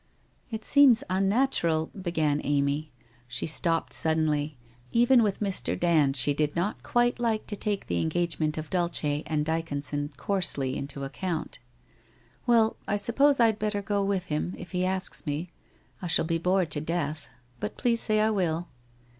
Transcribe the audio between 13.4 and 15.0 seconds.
had better go with him, if he